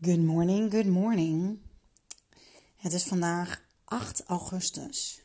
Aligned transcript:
Good 0.00 0.20
morning, 0.20 0.70
good 0.70 0.86
morning. 0.86 1.58
Het 2.76 2.92
is 2.92 3.04
vandaag 3.04 3.62
8 3.84 4.22
augustus. 4.26 5.22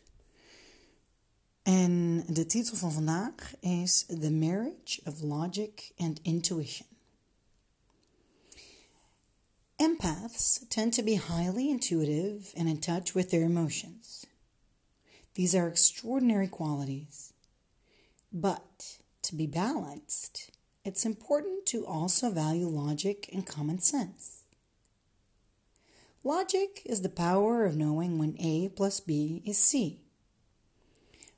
En 1.64 2.24
de 2.28 2.46
titel 2.46 2.76
van 2.76 2.92
vandaag 2.92 3.60
is 3.60 4.06
The 4.20 4.32
Marriage 4.32 5.02
of 5.06 5.22
Logic 5.22 5.92
and 5.98 6.20
Intuition. 6.22 6.88
Empaths 9.76 10.60
tend 10.68 10.94
to 10.94 11.04
be 11.04 11.20
highly 11.20 11.70
intuitive 11.70 12.58
and 12.58 12.68
in 12.68 12.80
touch 12.80 13.14
with 13.14 13.30
their 13.30 13.44
emotions. 13.44 14.26
These 15.32 15.58
are 15.58 15.70
extraordinary 15.70 16.50
qualities. 16.50 17.32
But 18.30 19.00
to 19.20 19.36
be 19.36 19.48
balanced, 19.48 20.50
it's 20.84 21.06
important 21.06 21.66
to 21.66 21.86
also 21.86 22.32
value 22.32 22.68
logic 22.68 23.30
and 23.34 23.46
common 23.46 23.80
sense. 23.80 24.43
Logic 26.26 26.82
is 26.86 27.02
the 27.02 27.10
power 27.10 27.66
of 27.66 27.76
knowing 27.76 28.18
when 28.18 28.38
A 28.40 28.70
plus 28.70 29.02
B 29.02 29.42
is 29.46 29.58
C. 29.58 30.00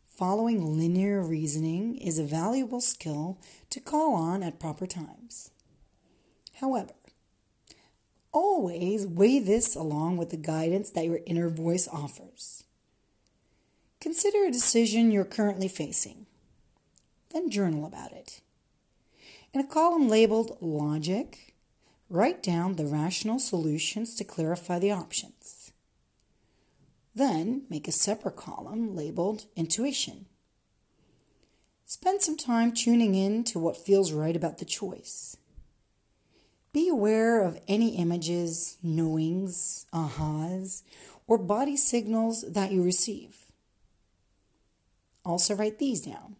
Following 0.05 0.77
linear 0.77 1.23
reasoning 1.23 1.97
is 1.97 2.19
a 2.19 2.23
valuable 2.23 2.81
skill 2.81 3.39
to 3.71 3.79
call 3.79 4.13
on 4.13 4.43
at 4.43 4.59
proper 4.59 4.85
times. 4.85 5.49
However, 6.61 6.93
always 8.31 9.07
weigh 9.07 9.39
this 9.39 9.75
along 9.75 10.17
with 10.17 10.29
the 10.29 10.37
guidance 10.37 10.91
that 10.91 11.05
your 11.05 11.21
inner 11.25 11.49
voice 11.49 11.87
offers. 11.91 12.63
Consider 13.99 14.45
a 14.45 14.51
decision 14.51 15.11
you're 15.11 15.25
currently 15.25 15.67
facing, 15.67 16.27
then 17.31 17.49
journal 17.49 17.87
about 17.87 18.11
it. 18.11 18.41
In 19.51 19.61
a 19.61 19.67
column 19.67 20.09
labeled 20.09 20.59
Logic, 20.61 21.54
Write 22.09 22.43
down 22.43 22.75
the 22.75 22.85
rational 22.85 23.39
solutions 23.39 24.15
to 24.15 24.23
clarify 24.23 24.77
the 24.77 24.91
options. 24.91 25.71
Then 27.15 27.63
make 27.69 27.87
a 27.87 27.91
separate 27.91 28.35
column 28.35 28.95
labeled 28.95 29.45
Intuition. 29.55 30.27
Spend 31.85 32.21
some 32.21 32.37
time 32.37 32.73
tuning 32.73 33.15
in 33.15 33.43
to 33.45 33.57
what 33.59 33.77
feels 33.77 34.11
right 34.11 34.35
about 34.35 34.59
the 34.59 34.65
choice. 34.65 35.37
Be 36.73 36.89
aware 36.89 37.41
of 37.41 37.59
any 37.67 37.95
images, 37.95 38.77
knowings, 38.83 39.85
ahas, 39.93 40.83
or 41.25 41.37
body 41.37 41.77
signals 41.77 42.43
that 42.51 42.71
you 42.71 42.83
receive. 42.83 43.37
Also, 45.23 45.55
write 45.55 45.79
these 45.79 46.01
down. 46.01 46.35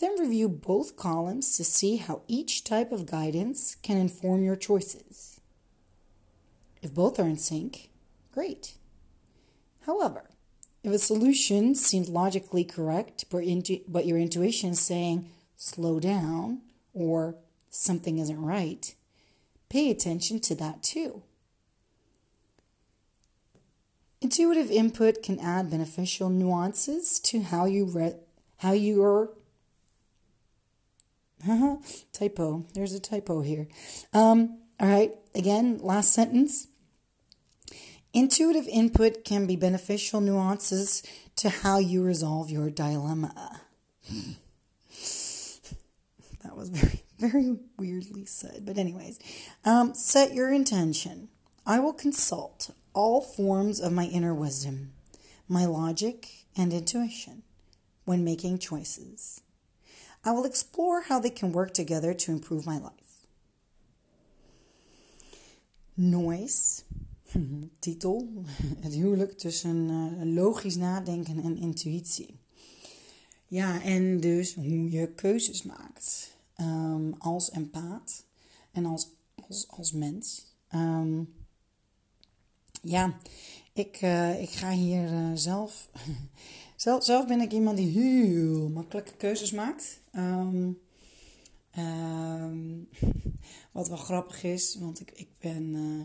Then 0.00 0.18
review 0.18 0.48
both 0.48 0.96
columns 0.96 1.56
to 1.56 1.64
see 1.64 1.96
how 1.96 2.22
each 2.26 2.64
type 2.64 2.92
of 2.92 3.06
guidance 3.06 3.76
can 3.82 3.96
inform 3.96 4.42
your 4.42 4.56
choices. 4.56 5.40
If 6.82 6.92
both 6.92 7.18
are 7.18 7.28
in 7.28 7.38
sync, 7.38 7.90
great. 8.32 8.74
However, 9.86 10.30
if 10.82 10.92
a 10.92 10.98
solution 10.98 11.74
seems 11.74 12.08
logically 12.08 12.64
correct, 12.64 13.24
but, 13.30 13.44
intu- 13.44 13.84
but 13.88 14.06
your 14.06 14.18
intuition 14.18 14.70
is 14.70 14.80
saying 14.80 15.30
slow 15.56 16.00
down 16.00 16.60
or 16.92 17.36
something 17.70 18.18
isn't 18.18 18.40
right, 18.42 18.94
pay 19.68 19.90
attention 19.90 20.40
to 20.40 20.54
that 20.56 20.82
too. 20.82 21.22
Intuitive 24.20 24.70
input 24.70 25.22
can 25.22 25.38
add 25.38 25.70
beneficial 25.70 26.30
nuances 26.30 27.18
to 27.20 27.42
how 27.42 27.66
you 27.66 27.84
re- 27.84 28.16
how 28.58 28.72
you 28.72 29.02
are 31.48 31.78
typo. 32.12 32.64
There's 32.74 32.92
a 32.92 33.00
typo 33.00 33.40
here. 33.40 33.68
Um, 34.12 34.58
all 34.80 34.88
right. 34.88 35.12
Again, 35.34 35.78
last 35.82 36.12
sentence. 36.12 36.68
Intuitive 38.12 38.68
input 38.68 39.24
can 39.24 39.46
be 39.46 39.56
beneficial 39.56 40.20
nuances 40.20 41.02
to 41.36 41.48
how 41.48 41.78
you 41.78 42.02
resolve 42.02 42.48
your 42.48 42.70
dilemma. 42.70 43.60
that 46.42 46.56
was 46.56 46.68
very, 46.70 47.02
very 47.18 47.56
weirdly 47.76 48.24
said. 48.24 48.62
But, 48.64 48.78
anyways, 48.78 49.18
um, 49.64 49.94
set 49.94 50.32
your 50.32 50.52
intention. 50.52 51.28
I 51.66 51.80
will 51.80 51.92
consult 51.92 52.70
all 52.92 53.20
forms 53.20 53.80
of 53.80 53.92
my 53.92 54.04
inner 54.04 54.34
wisdom, 54.34 54.92
my 55.48 55.64
logic, 55.64 56.28
and 56.56 56.72
intuition 56.72 57.42
when 58.04 58.22
making 58.24 58.58
choices. 58.58 59.40
I 60.24 60.30
will 60.30 60.44
explore 60.44 61.02
how 61.08 61.20
they 61.20 61.30
can 61.30 61.52
work 61.52 61.72
together 61.72 62.14
to 62.14 62.32
improve 62.32 62.64
my 62.64 62.78
life. 62.78 63.26
Noise, 65.94 66.82
titel, 67.78 68.44
het 68.84 68.94
huwelijk 68.94 69.38
tussen 69.38 69.88
uh, 69.88 70.34
logisch 70.34 70.76
nadenken 70.76 71.42
en 71.42 71.56
intuïtie. 71.56 72.38
Ja, 73.46 73.82
en 73.82 74.20
dus 74.20 74.54
hoe 74.54 74.90
je 74.90 75.08
keuzes 75.08 75.62
maakt 75.62 76.36
um, 76.60 77.14
als 77.18 77.50
empaat 77.50 78.24
en 78.72 78.86
als, 78.86 79.08
als, 79.48 79.68
als 79.68 79.92
mens. 79.92 80.46
Um, 80.74 81.34
ja, 82.82 83.18
ik, 83.72 84.00
uh, 84.02 84.42
ik 84.42 84.50
ga 84.50 84.70
hier 84.70 85.12
uh, 85.12 85.30
zelf 85.34 85.90
zelf, 86.84 87.04
zelf 87.04 87.26
ben 87.26 87.40
ik 87.40 87.52
iemand 87.52 87.76
die 87.76 88.00
heel 88.00 88.68
makkelijke 88.68 89.16
keuzes 89.16 89.50
maakt. 89.50 90.00
Um, 90.16 90.78
um, 91.78 92.88
wat 93.72 93.88
wel 93.88 93.96
grappig 93.96 94.42
is, 94.42 94.76
want 94.80 95.00
ik, 95.00 95.10
ik 95.14 95.28
ben 95.38 95.74
uh, 95.74 96.02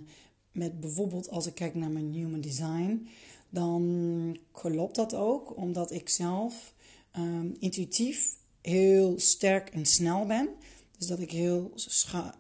met 0.52 0.80
bijvoorbeeld 0.80 1.30
als 1.30 1.48
ik 1.48 1.56
kijk 1.56 1.76
naar 1.76 1.90
mijn 1.90 2.14
human 2.14 2.42
design, 2.42 3.08
dan 3.50 4.38
klopt 4.52 4.96
dat 4.96 5.16
ook, 5.16 5.58
omdat 5.58 5.92
ik 5.92 6.10
zelf 6.10 6.74
um, 7.18 7.56
intuïtief 7.60 8.36
heel 8.62 9.20
sterk 9.20 9.70
en 9.70 9.86
snel 9.86 10.26
ben. 10.26 10.50
Dus 10.98 11.08
dat 11.08 11.20
ik 11.20 11.32
heel 11.32 11.74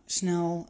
snel 0.05 0.65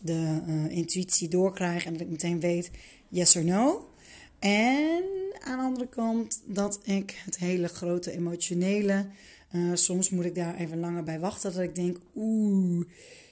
de 0.00 0.42
uh, 0.46 0.70
intuïtie 0.70 1.28
doorkrijg 1.28 1.84
en 1.84 1.92
dat 1.92 2.00
ik 2.00 2.10
meteen 2.10 2.40
weet 2.40 2.70
yes 3.08 3.36
or 3.36 3.44
no. 3.44 3.88
En 4.38 5.04
aan 5.40 5.58
de 5.58 5.64
andere 5.64 5.88
kant 5.88 6.42
dat 6.44 6.80
ik 6.82 7.22
het 7.24 7.38
hele 7.38 7.68
grote 7.68 8.10
emotionele. 8.10 9.06
Uh, 9.52 9.74
soms 9.74 10.10
moet 10.10 10.24
ik 10.24 10.34
daar 10.34 10.56
even 10.56 10.78
langer 10.78 11.02
bij 11.02 11.20
wachten. 11.20 11.52
Dat 11.52 11.62
ik 11.62 11.74
denk, 11.74 11.98
oeh, 12.14 12.84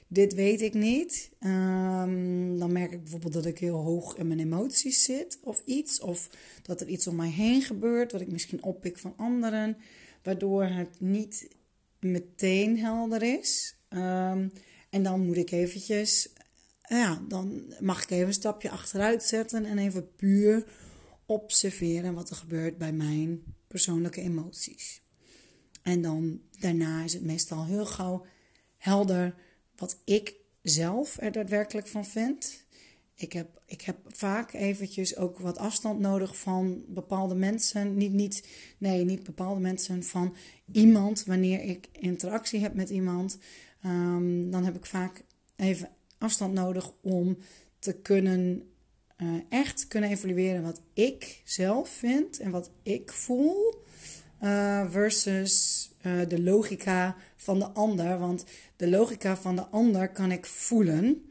dit 0.09 0.35
weet 0.35 0.61
ik 0.61 0.75
niet. 0.75 1.31
Um, 1.41 2.59
dan 2.59 2.73
merk 2.73 2.93
ik 2.93 3.03
bijvoorbeeld 3.03 3.33
dat 3.33 3.47
ik 3.47 3.59
heel 3.59 3.83
hoog 3.83 4.17
in 4.17 4.27
mijn 4.27 4.41
emoties 4.41 5.05
zit 5.05 5.39
of 5.43 5.63
iets. 5.65 6.01
Of 6.01 6.31
dat 6.63 6.81
er 6.81 6.89
iets 6.89 7.07
om 7.07 7.17
mij 7.17 7.31
heen 7.31 7.63
gebeurt, 7.63 8.13
wat 8.13 8.21
ik 8.21 8.33
misschien 8.33 8.63
oppik 8.63 8.99
van 8.99 9.15
anderen. 9.17 9.77
Waardoor 10.23 10.65
het 10.65 11.01
niet 11.01 11.49
meteen 12.01 12.79
helder 12.79 13.23
is. 13.23 13.77
Um, 13.91 14.53
en 14.91 15.03
dan 15.03 15.27
moet 15.27 15.37
ik 15.37 15.51
eventjes, 15.51 16.33
ja, 16.89 17.23
dan 17.29 17.75
mag 17.81 18.03
ik 18.03 18.11
even 18.11 18.27
een 18.27 18.33
stapje 18.33 18.71
achteruit 18.71 19.23
zetten 19.23 19.65
en 19.65 19.79
even 19.79 20.15
puur 20.17 20.67
observeren 21.27 22.15
wat 22.15 22.31
er 22.31 22.37
gebeurt 22.37 22.79
bij 22.79 22.93
mijn 22.93 23.43
persoonlijke 23.67 24.21
emoties. 24.21 25.03
En 25.83 26.03
dan 26.03 26.41
daarna 26.61 27.03
is 27.03 27.13
het 27.13 27.25
meestal 27.25 27.65
heel 27.65 27.87
gauw 27.87 28.27
helder 28.77 29.35
wat 29.77 29.99
ik 30.05 30.35
zelf 30.63 31.17
er 31.21 31.33
daadwerkelijk 31.33 31.87
van 31.87 32.07
vind. 32.07 32.65
Ik 33.15 33.33
heb, 33.33 33.63
ik 33.67 33.81
heb 33.81 33.97
vaak 34.07 34.53
eventjes 34.53 35.17
ook 35.17 35.39
wat 35.39 35.59
afstand 35.59 36.01
nodig 36.01 36.37
van 36.39 36.85
bepaalde 36.89 37.35
mensen. 37.35 37.97
Niet, 37.97 38.13
niet, 38.13 38.49
nee, 38.79 39.05
niet 39.05 39.23
bepaalde 39.23 39.61
mensen, 39.61 40.03
van 40.03 40.37
iemand. 40.73 41.25
Wanneer 41.25 41.61
ik 41.61 41.89
interactie 41.93 42.61
heb 42.61 42.75
met 42.75 42.91
iemand, 42.91 43.39
um, 43.85 44.51
dan 44.51 44.65
heb 44.65 44.77
ik 44.77 44.87
vaak 44.87 45.25
even 45.57 45.89
afstand 46.19 46.55
nodig 46.55 46.93
om 47.01 47.37
te 47.79 47.93
kunnen 47.93 48.74
uh, 49.17 49.41
echt 49.49 49.89
kunnen 49.89 50.11
evalueren 50.11 50.63
wat 50.63 50.81
ik 50.93 51.43
zelf 51.45 51.89
vind 51.89 52.39
en 52.39 52.51
wat 52.51 52.71
ik 52.83 53.13
voel. 53.13 53.83
uh, 54.43 54.91
versus 54.91 55.91
uh, 56.03 56.29
de 56.29 56.43
logica 56.43 57.17
van 57.37 57.59
de 57.59 57.69
ander. 57.69 58.19
Want 58.19 58.45
de 58.77 58.89
logica 58.89 59.37
van 59.37 59.57
de 59.57 59.67
ander 59.67 60.09
kan 60.09 60.33
ik 60.33 60.47
voelen 60.47 61.29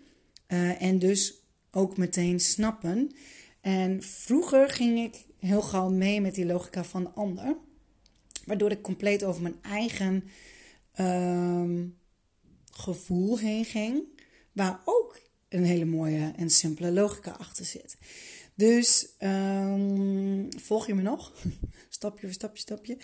en 0.77 0.99
dus 0.99 1.43
ook 1.71 1.97
meteen 1.97 2.39
snappen. 2.39 3.11
En 3.61 4.03
vroeger 4.03 4.69
ging 4.69 4.99
ik 4.99 5.25
heel 5.39 5.61
gauw 5.61 5.89
mee 5.89 6.21
met 6.21 6.35
die 6.35 6.45
logica 6.45 6.83
van 6.83 7.03
de 7.03 7.09
ander, 7.09 7.55
waardoor 8.45 8.71
ik 8.71 8.81
compleet 8.81 9.23
over 9.23 9.41
mijn 9.41 9.61
eigen 9.61 10.23
um, 10.99 11.97
gevoel 12.71 13.37
heen 13.37 13.65
ging, 13.65 14.03
waar 14.51 14.81
ook 14.85 15.19
een 15.53 15.65
hele 15.65 15.85
mooie 15.85 16.33
en 16.35 16.49
simpele 16.49 16.91
logica 16.91 17.31
achter 17.31 17.65
zit. 17.65 17.97
Dus 18.55 19.07
um, 19.19 20.47
volg 20.59 20.87
je 20.87 20.93
me 20.93 21.01
nog? 21.01 21.31
stapje 21.89 22.21
voor 22.21 22.33
stapje, 22.33 22.61
stapje. 22.61 22.97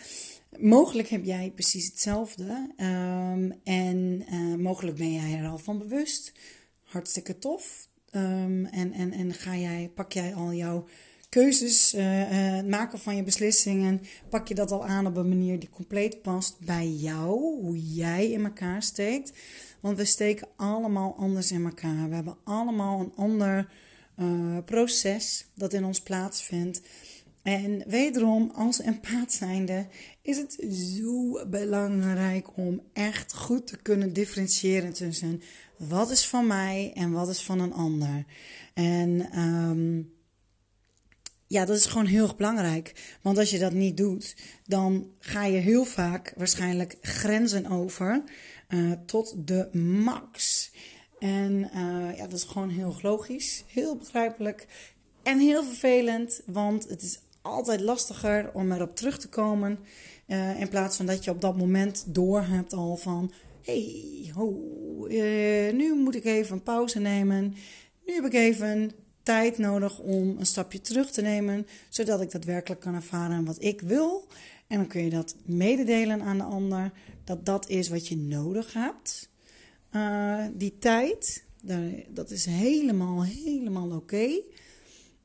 Mogelijk 0.58 1.08
heb 1.08 1.26
jij 1.26 1.52
precies 1.56 1.86
hetzelfde. 1.86 2.74
Um, 2.78 3.60
en 3.64 4.26
uh, 4.32 4.56
mogelijk 4.56 4.98
ben 4.98 5.14
jij 5.14 5.40
er 5.40 5.48
al 5.48 5.58
van 5.58 5.78
bewust. 5.78 6.32
Hartstikke 6.84 7.38
tof. 7.38 7.88
Um, 8.12 8.66
en, 8.66 8.94
en, 8.94 9.12
en 9.12 9.34
ga 9.34 9.58
jij, 9.58 9.92
pak 9.96 10.12
jij 10.12 10.36
al 10.36 10.54
jouw 10.54 10.88
keuzes, 11.30 11.94
uh, 11.94 12.62
maken 12.62 13.00
van 13.00 13.16
je 13.16 13.24
beslissingen, 13.24 14.02
pak 14.30 14.48
je 14.48 14.56
dat 14.56 14.72
al 14.72 14.86
aan 14.86 15.06
op 15.06 15.18
een 15.18 15.28
manier 15.28 15.60
die 15.60 15.70
compleet 15.70 16.22
past 16.22 16.60
bij 16.60 16.88
jou, 16.88 17.40
hoe 17.62 17.94
jij 17.94 18.32
in 18.32 18.44
elkaar 18.44 18.84
steekt. 18.84 19.34
Want 19.80 19.98
we 19.98 20.06
steken 20.06 20.48
allemaal 20.56 21.16
anders 21.18 21.52
in 21.52 21.66
elkaar. 21.66 22.10
We 22.10 22.16
hebben 22.16 22.38
allemaal 22.44 23.00
een 23.00 23.14
ander 23.16 23.70
uh, 24.20 24.58
proces 24.66 25.48
dat 25.56 25.74
in 25.74 25.84
ons 25.84 26.02
plaatsvindt. 26.02 26.82
En 27.42 27.84
wederom, 27.88 28.52
als 28.56 28.82
empaat 28.82 29.34
zijnde, 29.34 29.88
is 30.22 30.38
het 30.38 30.58
zo 30.72 31.48
belangrijk 31.48 32.58
om 32.58 32.82
echt 32.94 33.34
goed 33.34 33.68
te 33.68 33.78
kunnen 33.78 34.14
differentiëren 34.14 34.94
tussen 34.94 35.42
wat 35.78 36.12
is 36.12 36.28
van 36.28 36.48
mij 36.48 36.92
en 36.96 37.12
wat 37.12 37.30
is 37.30 37.44
van 37.44 37.60
een 37.60 37.74
ander. 37.74 38.26
En 38.74 39.40
um, 39.40 40.12
ja, 41.50 41.66
dat 41.66 41.76
is 41.76 41.86
gewoon 41.86 42.06
heel 42.06 42.24
erg 42.24 42.36
belangrijk. 42.36 43.18
Want 43.22 43.38
als 43.38 43.50
je 43.50 43.60
dat 43.60 43.74
niet 43.74 43.98
doet, 43.98 44.36
dan 44.66 45.12
ga 45.20 45.46
je 45.46 45.58
heel 45.58 45.86
vaak 45.86 46.34
waarschijnlijk 46.38 46.98
grenzen 47.02 47.66
over 47.66 48.24
uh, 48.70 48.92
tot 49.06 49.48
de 49.48 49.70
max. 50.04 50.72
En 51.20 51.70
uh, 51.76 52.18
ja, 52.18 52.28
dat 52.28 52.34
is 52.34 52.44
gewoon 52.44 52.70
heel 52.70 52.96
logisch, 53.02 53.64
heel 53.68 53.96
begrijpelijk 53.96 54.68
en 55.24 55.40
heel 55.40 55.64
vervelend. 55.64 56.42
Want 56.46 56.90
het 56.90 57.02
is 57.02 57.20
altijd 57.42 57.82
lastiger 57.82 58.52
om 58.54 58.72
erop 58.72 58.96
terug 58.96 59.20
te 59.20 59.30
komen. 59.30 59.80
Uh, 60.28 60.60
in 60.60 60.70
plaats 60.70 60.98
van 60.98 61.06
dat 61.06 61.24
je 61.24 61.32
op 61.32 61.42
dat 61.42 61.58
moment 61.58 62.04
door 62.08 62.42
hebt 62.42 62.74
al 62.74 62.96
van... 62.96 63.32
hey, 63.62 64.32
ho, 64.34 64.58
nu 65.74 65.96
moet 65.96 66.16
ik 66.16 66.26
even 66.26 66.54
een 66.56 66.64
pauze 66.64 67.00
nemen. 67.00 67.56
Nu 68.06 68.14
heb 68.14 68.26
ik 68.26 68.34
even 68.34 68.92
tijd 69.30 69.58
nodig 69.58 70.00
om 70.00 70.36
een 70.38 70.46
stapje 70.46 70.82
terug 70.82 71.12
te 71.12 71.22
nemen... 71.22 71.68
zodat 71.90 72.22
ik 72.22 72.32
daadwerkelijk 72.32 72.82
kan 72.82 72.96
ervaren 72.96 73.46
wat 73.46 73.64
ik 73.64 73.82
wil. 73.82 74.28
En 74.68 74.78
dan 74.78 74.88
kun 74.88 75.04
je 75.04 75.10
dat 75.10 75.36
mededelen 75.44 76.22
aan 76.22 76.38
de 76.38 76.44
ander. 76.44 76.92
Dat 77.24 77.46
dat 77.46 77.70
is 77.70 77.90
wat 77.90 78.08
je 78.08 78.18
nodig 78.18 78.74
hebt. 78.74 79.30
Uh, 79.92 80.46
die 80.54 80.78
tijd, 80.80 81.44
dat 82.08 82.32
is 82.32 82.46
helemaal, 82.46 83.24
helemaal 83.24 83.92
oké. 83.92 84.30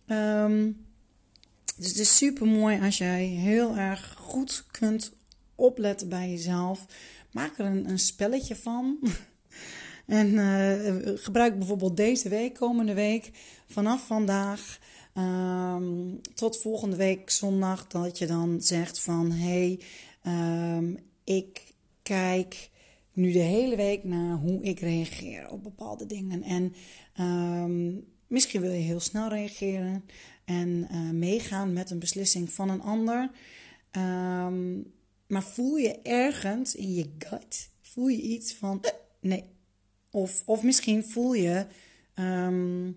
Um, 0.08 0.86
dus 1.76 1.88
het 1.88 1.98
is 1.98 2.16
super 2.16 2.46
mooi 2.46 2.80
als 2.80 2.98
jij 2.98 3.24
heel 3.24 3.76
erg 3.76 4.16
goed 4.18 4.64
kunt 4.70 5.12
opletten 5.54 6.08
bij 6.08 6.30
jezelf. 6.30 6.86
Maak 7.32 7.58
er 7.58 7.66
een, 7.66 7.88
een 7.88 7.98
spelletje 7.98 8.56
van. 8.56 8.98
en 10.06 10.32
uh, 10.32 11.18
gebruik 11.18 11.58
bijvoorbeeld 11.58 11.96
deze 11.96 12.28
week, 12.28 12.54
komende 12.54 12.94
week, 12.94 13.30
vanaf 13.66 14.06
vandaag 14.06 14.78
um, 15.14 16.20
tot 16.34 16.60
volgende 16.60 16.96
week 16.96 17.30
zondag, 17.30 17.86
dat 17.86 18.18
je 18.18 18.26
dan 18.26 18.62
zegt 18.62 19.00
van 19.00 19.30
hé, 19.32 19.78
hey, 20.22 20.76
um, 20.76 20.98
ik 21.24 21.62
kijk 22.02 22.70
nu 23.12 23.32
de 23.32 23.38
hele 23.38 23.76
week 23.76 24.04
naar 24.04 24.36
hoe 24.36 24.62
ik 24.62 24.80
reageer 24.80 25.50
op 25.50 25.62
bepaalde 25.62 26.06
dingen. 26.06 26.42
En 26.42 26.74
um, 27.24 28.04
misschien 28.26 28.60
wil 28.60 28.72
je 28.72 28.82
heel 28.82 29.00
snel 29.00 29.28
reageren 29.28 30.04
en 30.44 30.88
uh, 30.92 31.10
meegaan 31.10 31.72
met 31.72 31.90
een 31.90 31.98
beslissing 31.98 32.52
van 32.52 32.68
een 32.68 32.82
ander. 32.82 33.30
Maar 35.26 35.42
voel 35.42 35.76
je 35.76 35.98
ergens 36.02 36.74
in 36.74 36.94
je 36.94 37.10
gut, 37.18 37.68
voel 37.80 38.08
je 38.08 38.20
iets 38.20 38.54
van 38.54 38.82
eh, 38.82 38.90
nee. 39.20 39.44
Of, 40.14 40.42
of 40.44 40.62
misschien 40.62 41.04
voel 41.04 41.32
je 41.32 41.66
um, 42.18 42.94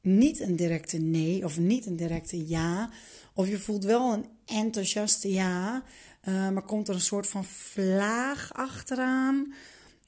niet 0.00 0.40
een 0.40 0.56
directe 0.56 0.98
nee 0.98 1.44
of 1.44 1.58
niet 1.58 1.86
een 1.86 1.96
directe 1.96 2.48
ja. 2.48 2.90
Of 3.34 3.48
je 3.48 3.58
voelt 3.58 3.84
wel 3.84 4.12
een 4.12 4.26
enthousiaste 4.44 5.32
ja, 5.32 5.82
uh, 6.28 6.50
maar 6.50 6.62
komt 6.62 6.88
er 6.88 6.94
een 6.94 7.00
soort 7.00 7.26
van 7.26 7.44
vlaag 7.44 8.54
achteraan. 8.54 9.54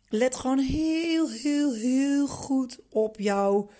Let 0.08 0.34
gewoon 0.34 0.58
heel, 0.58 1.30
heel, 1.30 1.74
heel 1.74 2.26
goed 2.26 2.78
op 2.90 3.18
jouw 3.18 3.70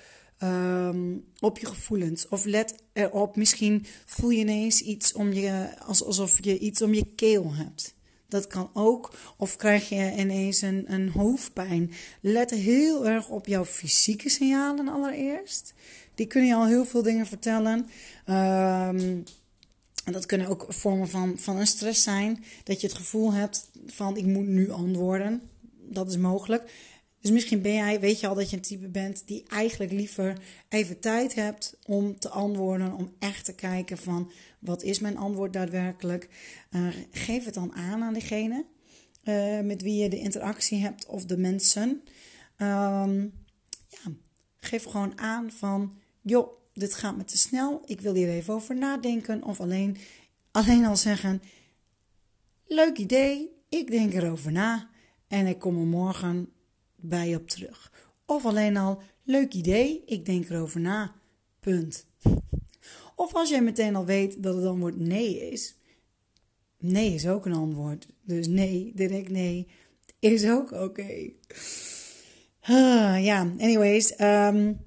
um, 0.42 1.24
op 1.40 1.58
je 1.58 1.66
gevoelens. 1.66 2.28
Of 2.28 2.44
let 2.44 2.82
erop, 2.92 3.36
misschien 3.36 3.86
voel 4.06 4.30
je 4.30 4.38
ineens 4.38 4.80
iets 4.80 5.12
om 5.12 5.32
je, 5.32 5.78
alsof 5.84 6.44
je 6.44 6.58
iets 6.58 6.82
om 6.82 6.94
je 6.94 7.14
keel 7.14 7.54
hebt. 7.54 7.96
Dat 8.28 8.46
kan 8.46 8.70
ook. 8.72 9.14
Of 9.36 9.56
krijg 9.56 9.88
je 9.88 10.14
ineens 10.16 10.62
een, 10.62 10.92
een 10.92 11.08
hoofdpijn. 11.08 11.92
Let 12.20 12.50
heel 12.50 13.06
erg 13.06 13.28
op 13.28 13.46
jouw 13.46 13.64
fysieke 13.64 14.28
signalen 14.28 14.88
allereerst. 14.88 15.75
Die 16.14 16.26
kunnen 16.26 16.48
je 16.48 16.54
al 16.54 16.66
heel 16.66 16.84
veel 16.84 17.02
dingen 17.02 17.26
vertellen. 17.26 17.86
En 20.04 20.12
dat 20.12 20.26
kunnen 20.26 20.46
ook 20.46 20.66
vormen 20.69 21.08
van, 21.08 21.38
van 21.38 21.56
een 21.56 21.66
stress 21.66 22.02
zijn. 22.02 22.44
Dat 22.64 22.80
je 22.80 22.86
het 22.86 22.96
gevoel 22.96 23.32
hebt 23.32 23.70
van 23.86 24.16
ik 24.16 24.25
moet 24.25 24.46
nu 24.46 24.70
antwoorden. 24.70 25.42
Dat 25.90 26.08
is 26.08 26.16
mogelijk. 26.16 26.70
Dus 27.28 27.36
misschien 27.36 27.62
ben 27.62 27.75
jij, 27.75 28.00
weet 28.00 28.20
je 28.20 28.26
al 28.26 28.34
dat 28.34 28.50
je 28.50 28.56
een 28.56 28.62
type 28.62 28.88
bent 28.88 29.26
die 29.26 29.44
eigenlijk 29.48 29.92
liever 29.92 30.38
even 30.69 31.00
tijd 31.00 31.34
hebt 31.34 31.78
om 31.86 32.19
te 32.19 32.28
antwoorden, 32.28 32.92
om 32.92 33.12
echt 33.19 33.44
te 33.44 33.54
kijken 33.54 33.98
van 33.98 34.30
wat 34.58 34.82
is 34.82 34.98
mijn 34.98 35.16
antwoord 35.16 35.52
daadwerkelijk. 35.52 36.28
Uh, 36.70 36.86
geef 37.10 37.44
het 37.44 37.54
dan 37.54 37.75
aan 37.75 38.02
aan 38.02 38.14
degene 38.14 38.64
uh, 39.24 39.60
met 39.60 39.82
wie 39.82 40.03
je 40.03 40.08
de 40.08 40.19
interactie 40.19 40.79
hebt 40.79 41.06
of 41.06 41.24
de 41.24 41.36
mensen. 41.36 41.88
Um, 42.56 43.32
ja, 43.88 44.12
geef 44.60 44.84
gewoon 44.84 45.19
aan 45.19 45.50
van 45.50 45.94
joh, 46.22 46.50
dit 46.74 46.94
gaat 46.94 47.17
me 47.17 47.24
te 47.24 47.38
snel, 47.38 47.82
ik 47.86 48.00
wil 48.00 48.14
hier 48.14 48.29
even 48.29 48.55
over 48.55 48.76
nadenken. 48.76 49.43
Of 49.43 49.60
alleen, 49.60 49.96
alleen 50.50 50.84
al 50.84 50.96
zeggen, 50.96 51.43
leuk 52.67 52.98
idee, 52.98 53.50
ik 53.69 53.91
denk 53.91 54.12
erover 54.12 54.53
na 54.53 54.88
en 55.26 55.46
ik 55.46 55.58
kom 55.58 55.79
er 55.79 55.86
morgen 55.86 56.53
bij 57.00 57.34
op 57.34 57.48
terug. 57.48 57.93
Of 58.26 58.44
alleen 58.44 58.76
al, 58.76 59.00
leuk 59.22 59.55
idee, 59.55 60.02
ik 60.06 60.24
denk 60.24 60.48
erover 60.48 60.81
na. 60.81 61.14
Punt. 61.60 62.06
Of 63.17 63.34
als 63.34 63.48
jij 63.48 63.62
meteen 63.62 63.96
al 63.96 64.05
weet 64.05 64.43
dat 64.43 64.55
het 64.55 64.64
antwoord 64.64 64.98
nee 64.98 65.50
is. 65.50 65.76
Nee 66.78 67.14
is 67.14 67.28
ook 67.28 67.46
een 67.46 67.52
antwoord. 67.52 68.08
Dus 68.22 68.46
nee, 68.46 68.93
direct 68.94 69.28
nee, 69.28 69.67
is 70.19 70.48
ook 70.48 70.72
oké. 70.72 71.06
Ah, 72.60 73.24
ja, 73.24 73.40
anyways. 73.58 74.20
Um, 74.20 74.81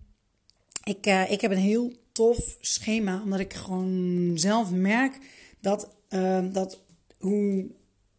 ik, 0.84 1.08
uh, 1.08 1.32
ik 1.32 1.42
heb 1.42 1.52
een 1.52 1.58
heel 1.58 1.92
tof 2.12 2.58
schema, 2.60 3.22
omdat 3.22 3.40
ik 3.40 3.54
gewoon 3.54 4.32
zelf 4.36 4.72
merk 4.72 5.18
dat, 5.60 5.96
uh, 6.10 6.46
dat 6.52 6.84
hoe 7.18 7.72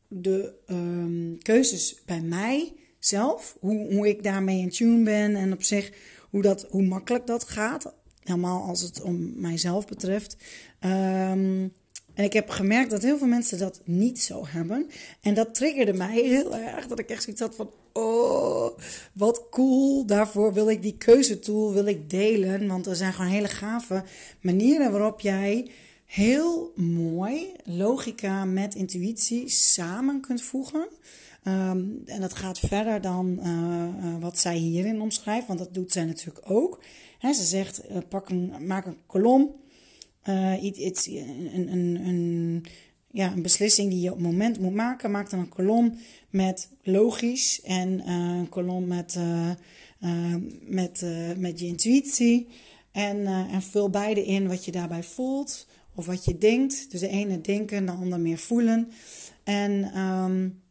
de 0.08 0.54
um, 0.66 1.38
keuzes 1.42 2.02
bij 2.04 2.20
mij 2.20 2.72
zelf. 3.04 3.56
Hoe, 3.60 3.94
hoe 3.94 4.08
ik 4.08 4.22
daarmee 4.22 4.60
in 4.60 4.70
tune 4.70 5.02
ben 5.02 5.36
en 5.36 5.52
op 5.52 5.62
zich 5.62 5.92
hoe, 6.30 6.42
dat, 6.42 6.66
hoe 6.70 6.82
makkelijk 6.82 7.26
dat 7.26 7.44
gaat. 7.44 7.94
Helemaal 8.22 8.62
als 8.62 8.80
het 8.80 9.02
om 9.02 9.32
mijzelf 9.40 9.86
betreft. 9.86 10.36
Um, 10.80 11.72
en 12.14 12.24
ik 12.24 12.32
heb 12.32 12.48
gemerkt 12.48 12.90
dat 12.90 13.02
heel 13.02 13.18
veel 13.18 13.26
mensen 13.26 13.58
dat 13.58 13.80
niet 13.84 14.20
zo 14.20 14.46
hebben. 14.46 14.86
En 15.20 15.34
dat 15.34 15.54
triggerde 15.54 15.92
mij 15.92 16.20
heel 16.20 16.56
erg. 16.56 16.86
Dat 16.86 16.98
ik 16.98 17.10
echt 17.10 17.22
zoiets 17.22 17.42
had 17.42 17.54
van: 17.54 17.70
oh, 17.92 18.78
wat 19.12 19.48
cool. 19.50 20.06
Daarvoor 20.06 20.52
wil 20.52 20.70
ik 20.70 20.82
die 20.82 20.96
keuzetool 20.98 21.72
wil 21.72 21.86
ik 21.86 22.10
delen. 22.10 22.68
Want 22.68 22.86
er 22.86 22.96
zijn 22.96 23.12
gewoon 23.12 23.30
hele 23.30 23.48
gave 23.48 24.04
manieren 24.40 24.92
waarop 24.92 25.20
jij 25.20 25.70
heel 26.06 26.72
mooi 26.76 27.52
logica 27.64 28.44
met 28.44 28.74
intuïtie 28.74 29.48
samen 29.48 30.20
kunt 30.20 30.42
voegen. 30.42 30.88
Um, 31.44 32.02
en 32.04 32.20
dat 32.20 32.34
gaat 32.34 32.58
verder 32.58 33.00
dan 33.00 33.38
uh, 33.38 33.46
uh, 33.46 34.20
wat 34.20 34.38
zij 34.38 34.56
hierin 34.56 35.00
omschrijft, 35.00 35.46
want 35.46 35.58
dat 35.58 35.74
doet 35.74 35.92
zij 35.92 36.04
natuurlijk 36.04 36.50
ook. 36.50 36.82
Ze 37.20 37.44
zegt: 37.44 37.90
uh, 37.90 37.96
pak 38.08 38.28
een, 38.28 38.52
maak 38.66 38.86
een 38.86 38.96
kolom, 39.06 39.50
iets, 40.60 41.06
een, 41.06 41.72
een, 41.72 42.06
een, 42.06 42.64
ja, 43.10 43.32
een 43.32 43.42
beslissing 43.42 43.90
die 43.90 44.00
je 44.00 44.10
op 44.10 44.16
het 44.16 44.26
moment 44.26 44.60
moet 44.60 44.74
maken. 44.74 45.10
Maak 45.10 45.30
dan 45.30 45.38
een 45.38 45.48
kolom 45.48 45.98
met 46.30 46.68
logisch 46.82 47.60
en 47.62 48.08
een 48.08 48.48
kolom 48.48 48.86
met, 48.86 49.18
met, 50.66 51.04
met 51.36 51.60
je 51.60 51.66
intuïtie. 51.66 52.48
En, 52.92 53.26
en 53.26 53.62
vul 53.62 53.90
beide 53.90 54.24
in 54.24 54.48
wat 54.48 54.64
je 54.64 54.72
daarbij 54.72 55.02
voelt 55.02 55.66
of 55.94 56.06
wat 56.06 56.24
je 56.24 56.38
denkt. 56.38 56.90
Dus 56.90 57.00
de 57.00 57.08
ene 57.08 57.40
denken, 57.40 57.86
de 57.86 57.92
ander 57.92 58.20
meer 58.20 58.38
voelen. 58.38 58.90
En, 59.44 59.98
um, 59.98 60.61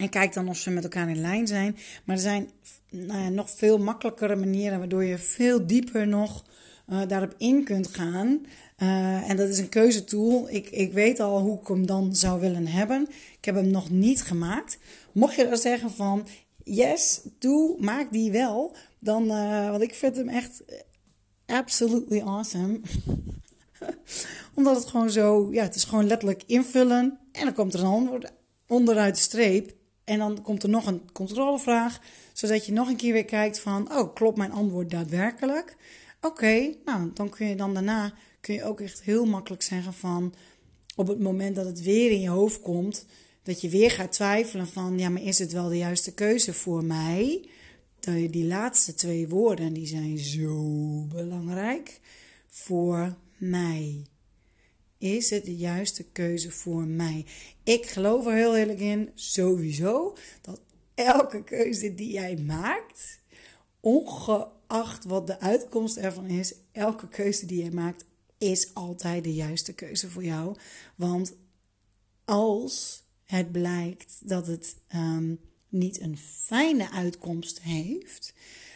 en 0.00 0.08
kijk 0.08 0.32
dan 0.32 0.48
of 0.48 0.56
ze 0.56 0.70
met 0.70 0.82
elkaar 0.82 1.08
in 1.08 1.20
lijn 1.20 1.46
zijn. 1.46 1.76
Maar 2.04 2.16
er 2.16 2.22
zijn 2.22 2.50
nou 2.90 3.22
ja, 3.22 3.28
nog 3.28 3.50
veel 3.50 3.78
makkelijkere 3.78 4.36
manieren 4.36 4.78
waardoor 4.78 5.04
je 5.04 5.18
veel 5.18 5.66
dieper 5.66 6.08
nog 6.08 6.44
uh, 6.88 7.00
daarop 7.08 7.34
in 7.38 7.64
kunt 7.64 7.88
gaan. 7.88 8.46
Uh, 8.82 9.30
en 9.30 9.36
dat 9.36 9.48
is 9.48 9.58
een 9.58 9.68
keuzetool. 9.68 10.48
Ik, 10.50 10.70
ik 10.70 10.92
weet 10.92 11.20
al 11.20 11.40
hoe 11.40 11.60
ik 11.60 11.66
hem 11.66 11.86
dan 11.86 12.14
zou 12.14 12.40
willen 12.40 12.66
hebben. 12.66 13.08
Ik 13.38 13.44
heb 13.44 13.54
hem 13.54 13.70
nog 13.70 13.90
niet 13.90 14.22
gemaakt. 14.22 14.78
Mocht 15.12 15.34
je 15.34 15.48
dan 15.48 15.56
zeggen 15.56 15.90
van 15.90 16.26
yes, 16.64 17.20
doe, 17.38 17.76
maak 17.78 18.12
die 18.12 18.30
wel. 18.30 18.76
Dan, 18.98 19.24
uh, 19.24 19.70
want 19.70 19.82
ik 19.82 19.94
vind 19.94 20.16
hem 20.16 20.28
echt 20.28 20.62
absolutely 21.46 22.20
awesome. 22.20 22.80
Omdat 24.54 24.76
het 24.76 24.86
gewoon 24.86 25.10
zo, 25.10 25.48
ja, 25.52 25.62
het 25.62 25.74
is 25.74 25.84
gewoon 25.84 26.06
letterlijk 26.06 26.42
invullen. 26.46 27.18
En 27.32 27.44
dan 27.44 27.54
komt 27.54 27.74
er 27.74 27.80
een 27.80 27.86
antwoord 27.86 28.32
onderuit 28.66 29.14
de 29.14 29.20
streep. 29.20 29.78
En 30.10 30.18
dan 30.18 30.42
komt 30.42 30.62
er 30.62 30.68
nog 30.68 30.86
een 30.86 31.12
controlevraag, 31.12 32.00
zodat 32.32 32.66
je 32.66 32.72
nog 32.72 32.88
een 32.88 32.96
keer 32.96 33.12
weer 33.12 33.24
kijkt 33.24 33.60
van, 33.60 33.92
oh, 33.92 34.14
klopt 34.14 34.36
mijn 34.36 34.52
antwoord 34.52 34.90
daadwerkelijk? 34.90 35.76
Oké, 36.20 36.74
nou, 36.84 37.10
dan 37.14 37.28
kun 37.28 37.46
je 37.46 37.56
dan 37.56 37.74
daarna, 37.74 38.12
kun 38.40 38.54
je 38.54 38.64
ook 38.64 38.80
echt 38.80 39.02
heel 39.02 39.24
makkelijk 39.24 39.62
zeggen 39.62 39.94
van, 39.94 40.34
op 40.96 41.06
het 41.06 41.20
moment 41.20 41.56
dat 41.56 41.66
het 41.66 41.82
weer 41.82 42.10
in 42.10 42.20
je 42.20 42.28
hoofd 42.28 42.60
komt, 42.60 43.06
dat 43.42 43.60
je 43.60 43.68
weer 43.68 43.90
gaat 43.90 44.12
twijfelen 44.12 44.68
van, 44.68 44.98
ja, 44.98 45.08
maar 45.08 45.22
is 45.22 45.38
het 45.38 45.52
wel 45.52 45.68
de 45.68 45.76
juiste 45.76 46.14
keuze 46.14 46.52
voor 46.52 46.84
mij? 46.84 47.48
Die 48.30 48.46
laatste 48.46 48.94
twee 48.94 49.28
woorden, 49.28 49.72
die 49.72 49.86
zijn 49.86 50.18
zo 50.18 50.64
belangrijk 51.08 52.00
voor 52.48 53.16
mij. 53.36 54.04
Is 55.00 55.30
het 55.30 55.44
de 55.44 55.56
juiste 55.56 56.04
keuze 56.04 56.50
voor 56.50 56.86
mij? 56.86 57.26
Ik 57.64 57.86
geloof 57.86 58.26
er 58.26 58.32
heel 58.32 58.56
eerlijk 58.56 58.80
in, 58.80 59.10
sowieso, 59.14 60.16
dat 60.40 60.60
elke 60.94 61.44
keuze 61.44 61.94
die 61.94 62.12
jij 62.12 62.36
maakt, 62.36 63.20
ongeacht 63.80 65.04
wat 65.04 65.26
de 65.26 65.40
uitkomst 65.40 65.96
ervan 65.96 66.26
is, 66.26 66.54
elke 66.72 67.08
keuze 67.08 67.46
die 67.46 67.60
jij 67.60 67.70
maakt, 67.70 68.04
is 68.38 68.74
altijd 68.74 69.24
de 69.24 69.34
juiste 69.34 69.72
keuze 69.72 70.10
voor 70.10 70.24
jou. 70.24 70.56
Want 70.96 71.32
als 72.24 73.02
het 73.24 73.52
blijkt 73.52 74.16
dat 74.20 74.46
het 74.46 74.76
um, 74.94 75.40
niet 75.68 76.00
een 76.00 76.18
fijne 76.18 76.90
uitkomst 76.90 77.60
heeft, 77.60 78.34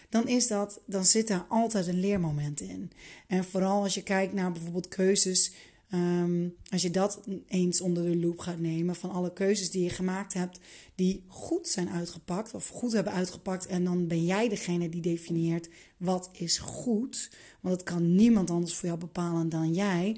dan, 0.09 0.28
is 0.28 0.47
dat, 0.47 0.81
dan 0.87 1.04
zit 1.04 1.28
daar 1.28 1.47
altijd 1.49 1.87
een 1.87 2.00
leermoment 2.00 2.61
in. 2.61 2.90
En 3.26 3.45
vooral 3.45 3.83
als 3.83 3.95
je 3.95 4.02
kijkt 4.02 4.33
naar 4.33 4.52
bijvoorbeeld 4.52 4.88
keuzes. 4.88 5.52
Um, 5.94 6.54
als 6.70 6.82
je 6.82 6.90
dat 6.90 7.20
eens 7.46 7.80
onder 7.80 8.02
de 8.02 8.16
loep 8.16 8.38
gaat 8.38 8.58
nemen 8.58 8.96
van 8.96 9.10
alle 9.10 9.32
keuzes 9.32 9.70
die 9.70 9.82
je 9.82 9.90
gemaakt 9.90 10.34
hebt, 10.34 10.58
die 10.94 11.24
goed 11.26 11.68
zijn 11.68 11.88
uitgepakt 11.88 12.54
of 12.54 12.68
goed 12.68 12.92
hebben 12.92 13.12
uitgepakt, 13.12 13.66
en 13.66 13.84
dan 13.84 14.06
ben 14.06 14.24
jij 14.24 14.48
degene 14.48 14.88
die 14.88 15.00
definieert 15.00 15.68
wat 15.96 16.30
is 16.32 16.58
goed, 16.58 17.30
want 17.60 17.74
dat 17.76 17.84
kan 17.84 18.14
niemand 18.14 18.50
anders 18.50 18.74
voor 18.74 18.88
jou 18.88 19.00
bepalen 19.00 19.48
dan 19.48 19.74
jij. 19.74 20.16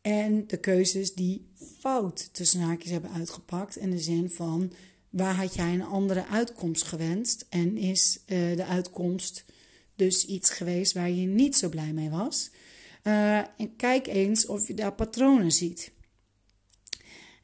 En 0.00 0.46
de 0.46 0.56
keuzes 0.56 1.14
die 1.14 1.46
fout 1.78 2.28
tussen 2.32 2.60
haakjes 2.60 2.90
hebben 2.90 3.10
uitgepakt, 3.10 3.76
in 3.76 3.90
de 3.90 3.98
zin 3.98 4.30
van 4.30 4.72
waar 5.10 5.34
had 5.34 5.54
jij 5.54 5.74
een 5.74 5.84
andere 5.84 6.26
uitkomst 6.26 6.82
gewenst 6.82 7.46
en 7.48 7.76
is 7.76 8.18
uh, 8.26 8.56
de 8.56 8.64
uitkomst 8.64 9.44
dus 9.94 10.26
iets 10.26 10.50
geweest 10.50 10.92
waar 10.92 11.10
je 11.10 11.26
niet 11.26 11.56
zo 11.56 11.68
blij 11.68 11.92
mee 11.92 12.10
was. 12.10 12.50
Uh, 13.06 13.38
en 13.38 13.76
kijk 13.76 14.06
eens 14.06 14.46
of 14.46 14.66
je 14.66 14.74
daar 14.74 14.92
patronen 14.92 15.52
ziet. 15.52 15.92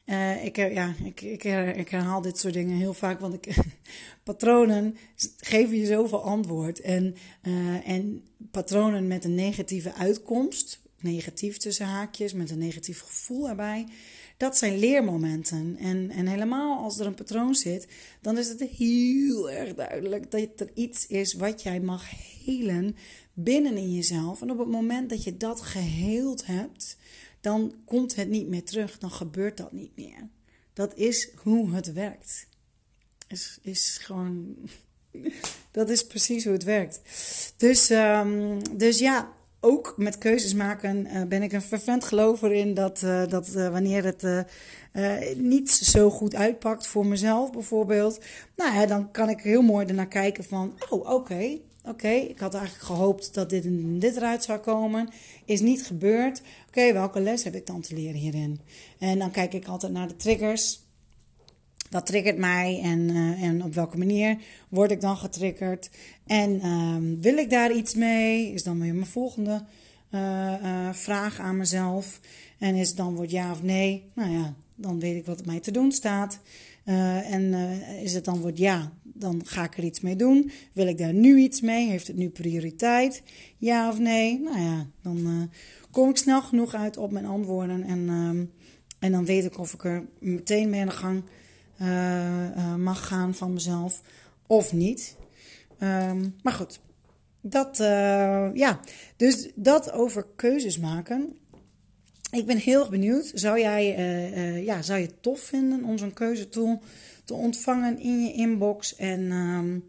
Uh, 0.05 0.45
ik, 0.45 0.55
ja, 0.55 0.93
ik, 1.03 1.21
ik, 1.21 1.43
ik, 1.75 1.89
herhaal 1.89 2.21
dit 2.21 2.39
soort 2.39 2.53
dingen 2.53 2.77
heel 2.77 2.93
vaak, 2.93 3.19
want 3.19 3.33
ik, 3.33 3.55
patronen 4.23 4.97
geven 5.37 5.77
je 5.77 5.85
zoveel 5.85 6.23
antwoord. 6.23 6.81
En, 6.81 7.15
en 7.83 8.27
patronen 8.51 9.07
met 9.07 9.25
een 9.25 9.35
negatieve 9.35 9.93
uitkomst, 9.93 10.81
negatief 10.99 11.57
tussen 11.57 11.85
haakjes, 11.85 12.33
met 12.33 12.51
een 12.51 12.57
negatief 12.57 12.99
gevoel 12.99 13.49
erbij, 13.49 13.87
dat 14.37 14.57
zijn 14.57 14.79
leermomenten. 14.79 15.77
En, 15.79 16.09
en 16.09 16.27
helemaal 16.27 16.83
als 16.83 16.99
er 16.99 17.05
een 17.05 17.13
patroon 17.13 17.55
zit, 17.55 17.87
dan 18.21 18.37
is 18.37 18.47
het 18.47 18.59
heel 18.59 19.51
erg 19.51 19.75
duidelijk 19.75 20.31
dat 20.31 20.49
er 20.55 20.71
iets 20.73 21.07
is 21.07 21.33
wat 21.33 21.63
jij 21.63 21.79
mag 21.79 22.09
helen 22.45 22.95
binnen 23.33 23.77
in 23.77 23.93
jezelf. 23.93 24.41
En 24.41 24.51
op 24.51 24.57
het 24.57 24.67
moment 24.67 25.09
dat 25.09 25.23
je 25.23 25.37
dat 25.37 25.61
geheeld 25.61 26.45
hebt, 26.45 26.97
dan 27.41 27.73
komt 27.85 28.15
het 28.15 28.29
niet 28.29 28.47
meer 28.47 28.63
terug. 28.63 28.97
Dan 28.97 29.11
gebeurt 29.11 29.57
dat 29.57 29.71
niet 29.71 29.95
meer. 29.95 30.29
Dat 30.73 30.95
is 30.95 31.29
hoe 31.35 31.73
het 31.73 31.93
werkt. 31.93 32.47
Is, 33.27 33.59
is 33.61 33.97
gewoon. 34.01 34.55
Dat 35.71 35.89
is 35.89 36.07
precies 36.07 36.43
hoe 36.43 36.53
het 36.53 36.63
werkt. 36.63 37.01
Dus, 37.57 37.89
um, 37.89 38.77
dus 38.77 38.99
ja, 38.99 39.33
ook 39.59 39.93
met 39.97 40.17
keuzes 40.17 40.53
maken 40.53 41.05
uh, 41.05 41.23
ben 41.23 41.43
ik 41.43 41.53
een 41.53 41.61
fervent 41.61 42.03
gelover 42.03 42.51
in 42.51 42.73
dat, 42.73 43.01
uh, 43.03 43.27
dat 43.27 43.47
uh, 43.55 43.69
wanneer 43.69 44.03
het 44.03 44.47
niet 45.37 45.71
zo 45.71 46.09
goed 46.09 46.35
uitpakt 46.35 46.87
voor 46.87 47.05
mezelf 47.05 47.51
bijvoorbeeld, 47.51 48.19
nou 48.55 48.73
ja, 48.73 48.85
dan 48.85 49.11
kan 49.11 49.29
ik 49.29 49.39
heel 49.39 49.61
mooi 49.61 49.85
ernaar 49.85 50.07
kijken 50.07 50.43
van, 50.43 50.79
oh 50.89 51.09
oké, 51.09 51.59
oké, 51.83 52.09
ik 52.09 52.39
had 52.39 52.53
eigenlijk 52.53 52.85
gehoopt 52.85 53.33
dat 53.33 53.49
dit 53.49 53.63
dit 54.01 54.15
eruit 54.15 54.43
zou 54.43 54.59
komen, 54.59 55.09
is 55.45 55.61
niet 55.61 55.85
gebeurd. 55.85 56.41
Oké, 56.67 56.93
welke 56.93 57.19
les 57.19 57.43
heb 57.43 57.55
ik 57.55 57.65
dan 57.65 57.81
te 57.81 57.95
leren 57.95 58.19
hierin? 58.19 58.59
En 58.99 59.19
dan 59.19 59.31
kijk 59.31 59.53
ik 59.53 59.67
altijd 59.67 59.91
naar 59.91 60.07
de 60.07 60.15
triggers 60.15 60.81
dat 61.93 62.05
triggert 62.05 62.37
mij 62.37 62.79
en, 62.83 62.99
uh, 62.99 63.43
en 63.43 63.63
op 63.63 63.73
welke 63.73 63.97
manier 63.97 64.37
word 64.69 64.91
ik 64.91 65.01
dan 65.01 65.17
getriggerd. 65.17 65.89
En 66.25 66.65
um, 66.65 67.21
wil 67.21 67.37
ik 67.37 67.49
daar 67.49 67.71
iets 67.71 67.93
mee? 67.93 68.53
Is 68.53 68.63
dan 68.63 68.79
weer 68.79 68.93
mijn 68.93 69.05
volgende 69.05 69.63
uh, 70.11 70.53
uh, 70.63 70.89
vraag 70.91 71.39
aan 71.39 71.57
mezelf. 71.57 72.19
En 72.59 72.75
is 72.75 72.87
het 72.87 72.97
dan 72.97 73.15
wordt 73.15 73.31
ja 73.31 73.51
of 73.51 73.63
nee? 73.63 74.03
Nou 74.13 74.31
ja, 74.31 74.53
dan 74.75 74.99
weet 74.99 75.15
ik 75.15 75.25
wat 75.25 75.45
mij 75.45 75.59
te 75.59 75.71
doen 75.71 75.91
staat. 75.91 76.39
En 76.83 77.53
is 78.01 78.13
het 78.13 78.25
dan 78.25 78.39
wordt 78.39 78.57
ja, 78.57 78.91
dan 79.03 79.41
ga 79.45 79.63
ik 79.63 79.77
er 79.77 79.83
iets 79.83 80.01
mee 80.01 80.15
doen. 80.15 80.51
Wil 80.73 80.87
ik 80.87 80.97
daar 80.97 81.13
nu 81.13 81.37
iets 81.37 81.61
mee? 81.61 81.89
Heeft 81.89 82.07
het 82.07 82.15
nu 82.15 82.29
prioriteit? 82.29 83.23
Ja 83.57 83.89
of 83.89 83.99
nee? 83.99 84.39
Nou 84.39 84.59
ja, 84.59 84.87
dan 85.01 85.49
kom 85.91 86.09
ik 86.09 86.17
snel 86.17 86.41
genoeg 86.41 86.73
uit 86.73 86.97
op 86.97 87.11
mijn 87.11 87.25
antwoorden. 87.25 87.83
En, 87.83 88.09
um, 88.09 88.51
en 88.99 89.11
dan 89.11 89.25
weet 89.25 89.45
ik 89.45 89.57
of 89.57 89.73
ik 89.73 89.83
er 89.83 90.05
meteen 90.19 90.69
mee 90.69 90.81
aan 90.81 90.87
de 90.87 90.93
gang 90.93 91.23
mag 92.77 93.07
gaan 93.07 93.33
van 93.33 93.53
mezelf 93.53 94.01
of 94.47 94.73
niet. 94.73 95.15
Um, 95.79 96.35
maar 96.43 96.53
goed, 96.53 96.79
dat, 97.41 97.77
ja, 98.53 98.79
dus 99.15 99.51
dat 99.55 99.91
over 99.91 100.25
keuzes 100.35 100.79
maken. 100.79 101.37
Ik 102.33 102.45
ben 102.45 102.57
heel 102.57 102.79
erg 102.79 102.89
benieuwd. 102.89 103.31
Zou 103.33 103.59
jij, 103.59 103.97
uh, 103.97 104.65
ja, 104.65 104.81
zou 104.81 104.99
je 104.99 105.05
het 105.05 105.21
tof 105.21 105.39
vinden 105.39 105.83
om 105.83 105.97
zo'n 105.97 106.13
keuzetool 106.13 106.81
te 107.25 107.33
ontvangen 107.33 107.99
in 107.99 108.23
je 108.23 108.33
inbox? 108.33 108.95
En 108.95 109.31
um, 109.31 109.83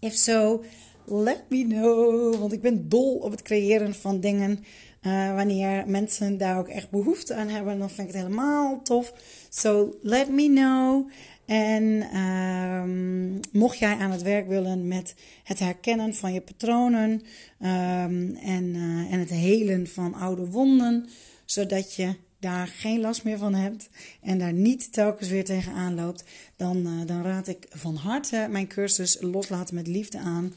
if 0.00 0.14
so, 0.14 0.64
let 1.06 1.44
me 1.48 1.66
know. 1.66 2.34
Want 2.34 2.52
ik 2.52 2.60
ben 2.60 2.88
dol 2.88 3.14
op 3.14 3.30
het 3.30 3.42
creëren 3.42 3.94
van 3.94 4.20
dingen. 4.20 4.64
Uh, 5.02 5.34
wanneer 5.34 5.84
mensen 5.86 6.38
daar 6.38 6.58
ook 6.58 6.68
echt 6.68 6.90
behoefte 6.90 7.34
aan 7.34 7.48
hebben, 7.48 7.78
dan 7.78 7.90
vind 7.90 8.08
ik 8.08 8.14
het 8.14 8.22
helemaal 8.22 8.82
tof. 8.82 9.12
So 9.48 9.98
let 10.02 10.30
me 10.30 10.46
know. 10.46 11.08
En 11.46 12.16
um, 12.18 13.40
mocht 13.52 13.78
jij 13.78 13.96
aan 13.96 14.10
het 14.10 14.22
werk 14.22 14.48
willen 14.48 14.88
met 14.88 15.14
het 15.44 15.58
herkennen 15.58 16.14
van 16.14 16.32
je 16.32 16.40
patronen 16.40 17.10
um, 17.10 18.36
en, 18.36 18.74
en 19.10 19.18
het 19.18 19.30
helen 19.30 19.86
van 19.86 20.14
oude 20.14 20.46
wonden, 20.46 21.06
zodat 21.52 21.94
je 21.94 22.14
daar 22.40 22.66
geen 22.66 23.00
last 23.00 23.24
meer 23.24 23.38
van 23.38 23.54
hebt 23.54 23.88
en 24.20 24.38
daar 24.38 24.52
niet 24.52 24.92
telkens 24.92 25.28
weer 25.28 25.44
tegenaan 25.44 25.94
loopt, 25.94 26.24
dan, 26.56 26.86
uh, 26.86 27.06
dan 27.06 27.22
raad 27.22 27.48
ik 27.48 27.66
van 27.70 27.94
harte 27.94 28.46
mijn 28.50 28.66
cursus 28.66 29.16
Loslaten 29.20 29.74
met 29.74 29.86
Liefde 29.86 30.18
aan 30.18 30.54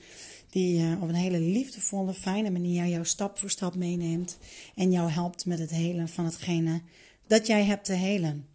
die 0.49 0.79
uh, 0.79 1.01
op 1.01 1.09
een 1.09 1.15
hele 1.15 1.39
liefdevolle, 1.39 2.13
fijne 2.13 2.49
manier 2.49 2.85
jou 2.85 3.05
stap 3.05 3.37
voor 3.39 3.49
stap 3.49 3.75
meeneemt 3.75 4.37
en 4.75 4.91
jou 4.91 5.09
helpt 5.09 5.45
met 5.45 5.59
het 5.59 5.71
helen 5.71 6.09
van 6.09 6.25
hetgene 6.25 6.81
dat 7.27 7.47
jij 7.47 7.63
hebt 7.63 7.85
te 7.85 7.93
helen. 7.93 8.47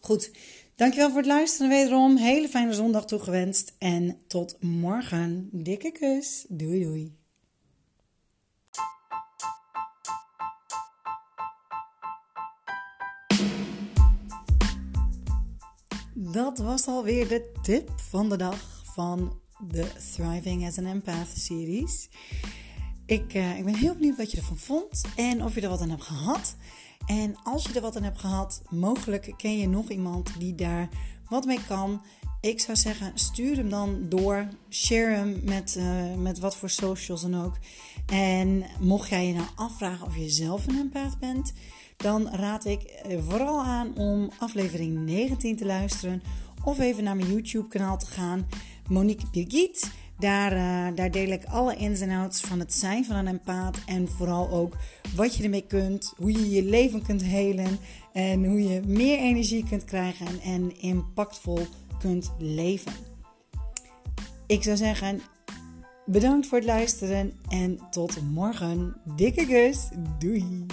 Goed, 0.00 0.30
dankjewel 0.74 1.08
voor 1.08 1.18
het 1.18 1.26
luisteren 1.26 1.68
wederom. 1.68 2.16
Hele 2.16 2.48
fijne 2.48 2.72
zondag 2.72 3.06
toegewenst 3.06 3.74
en 3.78 4.16
tot 4.26 4.62
morgen. 4.62 5.48
Dikke 5.52 5.92
kus. 5.92 6.44
Doei 6.48 6.82
doei. 6.84 7.25
Dat 16.18 16.58
was 16.58 16.86
alweer 16.86 17.28
de 17.28 17.52
tip 17.62 17.90
van 17.96 18.28
de 18.28 18.36
dag 18.36 18.82
van 18.84 19.38
de 19.58 19.86
Thriving 20.12 20.66
as 20.66 20.78
an 20.78 20.86
Empath 20.86 21.28
series. 21.34 22.08
Ik, 23.06 23.34
uh, 23.34 23.58
ik 23.58 23.64
ben 23.64 23.74
heel 23.74 23.94
benieuwd 23.94 24.16
wat 24.16 24.30
je 24.30 24.36
ervan 24.36 24.56
vond 24.56 25.04
en 25.16 25.44
of 25.44 25.54
je 25.54 25.60
er 25.60 25.68
wat 25.68 25.80
aan 25.80 25.90
hebt 25.90 26.02
gehad. 26.02 26.56
En 27.06 27.36
als 27.42 27.64
je 27.64 27.72
er 27.72 27.80
wat 27.80 27.96
aan 27.96 28.02
hebt 28.02 28.20
gehad, 28.20 28.62
mogelijk 28.70 29.34
ken 29.36 29.58
je 29.58 29.68
nog 29.68 29.88
iemand 29.88 30.38
die 30.38 30.54
daar 30.54 30.88
wat 31.28 31.44
mee 31.44 31.64
kan. 31.66 32.02
Ik 32.40 32.60
zou 32.60 32.76
zeggen, 32.76 33.12
stuur 33.14 33.56
hem 33.56 33.68
dan 33.68 34.08
door. 34.08 34.48
Share 34.70 35.14
hem 35.14 35.40
met, 35.44 35.76
uh, 35.78 36.14
met 36.14 36.38
wat 36.38 36.56
voor 36.56 36.70
socials 36.70 37.22
dan 37.22 37.44
ook. 37.44 37.58
En 38.06 38.64
mocht 38.80 39.08
jij 39.08 39.26
je 39.26 39.34
nou 39.34 39.46
afvragen 39.54 40.06
of 40.06 40.16
je 40.16 40.28
zelf 40.28 40.66
een 40.66 40.78
empath 40.78 41.18
bent, 41.18 41.52
dan 41.96 42.28
raad 42.28 42.64
ik 42.64 42.82
eh, 42.82 43.18
vooral 43.28 43.62
aan 43.62 43.96
om 43.96 44.30
aflevering 44.38 45.04
19 45.04 45.56
te 45.56 45.66
luisteren. 45.66 46.22
Of 46.64 46.78
even 46.78 47.04
naar 47.04 47.16
mijn 47.16 47.28
YouTube 47.28 47.68
kanaal 47.68 47.98
te 47.98 48.06
gaan. 48.06 48.46
Monique 48.88 49.26
Birgit. 49.32 49.90
Daar, 50.18 50.52
uh, 50.52 50.96
daar 50.96 51.10
deel 51.10 51.28
ik 51.28 51.44
alle 51.44 51.76
ins 51.76 52.00
en 52.00 52.10
outs 52.10 52.40
van 52.40 52.58
het 52.58 52.74
zijn 52.74 53.04
van 53.04 53.16
een 53.16 53.26
empath. 53.26 53.78
En 53.86 54.08
vooral 54.08 54.50
ook 54.50 54.76
wat 55.14 55.36
je 55.36 55.42
ermee 55.42 55.66
kunt. 55.66 56.12
Hoe 56.16 56.32
je 56.32 56.50
je 56.50 56.62
leven 56.62 57.02
kunt 57.02 57.22
helen. 57.22 57.78
En 58.12 58.44
hoe 58.44 58.62
je 58.62 58.80
meer 58.86 59.18
energie 59.18 59.64
kunt 59.68 59.84
krijgen. 59.84 60.40
En 60.40 60.80
impactvol 60.80 61.66
kunt 61.98 62.32
leven. 62.38 62.92
Ik 64.46 64.62
zou 64.62 64.76
zeggen, 64.76 65.20
bedankt 66.06 66.46
voor 66.46 66.58
het 66.58 66.66
luisteren. 66.66 67.32
En 67.48 67.78
tot 67.90 68.20
morgen. 68.22 68.96
Dikke 69.16 69.46
kus. 69.46 69.88
Doei. 70.18 70.66